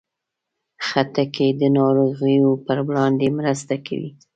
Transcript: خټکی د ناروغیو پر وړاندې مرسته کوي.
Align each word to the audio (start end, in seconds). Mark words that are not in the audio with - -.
خټکی 0.87 1.47
د 1.61 1.63
ناروغیو 1.77 2.51
پر 2.65 2.77
وړاندې 2.87 3.27
مرسته 3.39 3.75
کوي. 3.87 4.11